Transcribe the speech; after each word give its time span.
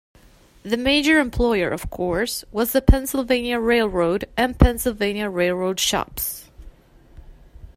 The 0.63 0.77
major 0.77 1.19
employer, 1.19 1.69
of 1.69 1.91
course, 1.91 2.43
was 2.51 2.71
the 2.71 2.81
Pennsylvania 2.81 3.59
Railroad 3.59 4.27
and 4.35 4.57
Pennsylvania 4.57 5.29
Railroad 5.29 5.79
Shops. 5.79 6.49